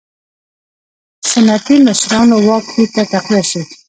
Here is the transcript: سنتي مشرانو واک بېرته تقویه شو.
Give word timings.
سنتي 1.31 1.75
مشرانو 1.87 2.37
واک 2.47 2.65
بېرته 2.73 3.01
تقویه 3.11 3.43
شو. 3.49 3.61